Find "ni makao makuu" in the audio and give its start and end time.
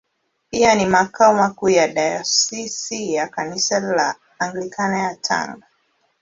0.75-1.69